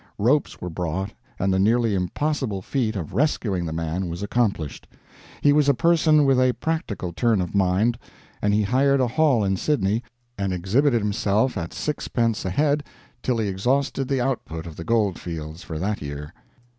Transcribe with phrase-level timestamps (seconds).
[0.17, 4.87] Ropes were brought and the nearly impossible feat of rescuing the man was accomplished.
[5.41, 7.99] He was a person with a practical turn of mind,
[8.41, 10.01] and he hired a hall in Sydney
[10.39, 12.83] and exhibited himself at sixpence a head
[13.21, 16.33] till he exhausted the output of the gold fields for that year.